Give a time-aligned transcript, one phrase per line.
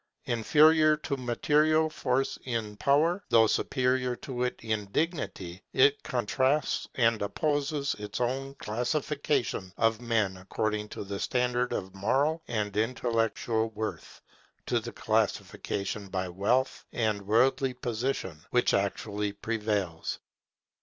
[0.25, 7.21] Inferior to material force in power, though superior to it in dignity, it contrasts and
[7.21, 14.23] opposes its own classification of men according to the standard of moral and intellectual worth,
[14.65, 20.17] to the classification by wealth and worldly position which actually prevails.